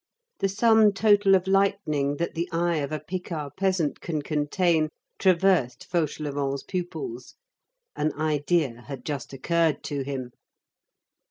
The 0.39 0.49
sum 0.49 0.93
total 0.93 1.35
of 1.35 1.45
lightning 1.45 2.15
that 2.15 2.33
the 2.33 2.49
eye 2.51 2.77
of 2.77 2.91
a 2.91 2.99
Picard 2.99 3.53
peasant 3.55 4.01
can 4.01 4.23
contain, 4.23 4.89
traversed 5.19 5.85
Fauchelevent's 5.91 6.63
pupils. 6.63 7.35
An 7.95 8.11
idea 8.15 8.81
had 8.87 9.05
just 9.05 9.31
occurred 9.31 9.83
to 9.83 10.01
him. 10.03 10.31